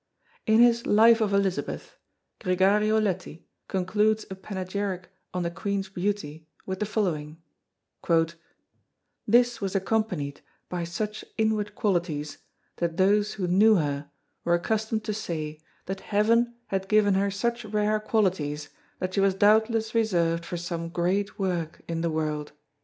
In 0.47 0.61
his 0.61 0.87
Life 0.87 1.21
of 1.21 1.31
Elizabeth, 1.31 1.95
Gregario 2.39 2.99
Leti 2.99 3.45
concludes 3.67 4.25
a 4.31 4.35
panegyric 4.35 5.09
on 5.31 5.43
the 5.43 5.51
Queen's 5.51 5.89
beauty 5.89 6.47
with 6.65 6.79
the 6.79 6.87
following: 6.87 7.39
"This 9.27 9.61
was 9.61 9.75
accompanied 9.75 10.41
by 10.69 10.85
such 10.85 11.23
inward 11.37 11.75
qualities 11.75 12.39
that 12.77 12.97
those 12.97 13.33
who 13.35 13.45
knew 13.47 13.75
her 13.75 14.09
were 14.43 14.55
accustomed 14.55 15.03
to 15.03 15.13
say 15.13 15.59
that 15.85 15.99
heaven 15.99 16.55
had 16.69 16.87
given 16.87 17.13
her 17.13 17.29
such 17.29 17.63
rare 17.65 17.99
qualities 17.99 18.69
that 18.97 19.13
she 19.13 19.19
was 19.19 19.35
doubtless 19.35 19.93
reserved 19.93 20.43
for 20.45 20.57
some 20.57 20.89
great 20.89 21.37
work 21.37 21.81
in 21.87 22.01
the 22.01 22.09
world." 22.09 22.53